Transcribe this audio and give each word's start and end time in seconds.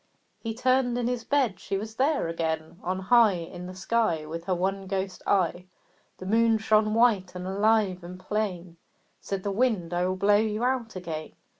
He 0.39 0.55
turned 0.55 0.97
in 0.97 1.05
his 1.07 1.23
bed; 1.23 1.59
she 1.59 1.77
was 1.77 1.93
there 1.93 2.27
again! 2.27 2.79
On 2.81 2.97
high 2.97 3.33
In 3.33 3.67
the 3.67 3.75
sky 3.75 4.25
With 4.25 4.45
her 4.45 4.55
one 4.55 4.87
ghost 4.87 5.21
eye, 5.27 5.67
The 6.17 6.25
Moon 6.25 6.57
shone 6.57 6.95
white 6.95 7.35
and 7.35 7.45
alive 7.45 8.03
and 8.03 8.19
plain. 8.19 8.77
Said 9.19 9.43
the 9.43 9.51
Wind 9.51 9.93
"I 9.93 10.07
will 10.07 10.15
blow 10.15 10.37
you 10.37 10.63
out 10.63 10.95
again." 10.95 11.33